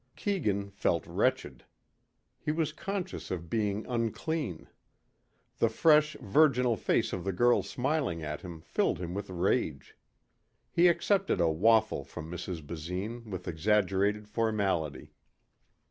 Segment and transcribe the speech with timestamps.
[0.15, 1.63] Keegan felt wretched.
[2.39, 4.67] He was conscious of being unclean.
[5.59, 9.95] The fresh, virginal face of the girl smiling at him filled him with rage.
[10.71, 12.65] He accepted a waffle from Mrs.
[12.65, 15.13] Basine with exaggerated formality.